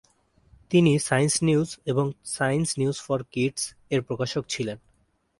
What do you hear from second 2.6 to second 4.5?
news for কিডস"-এর প্রকাশক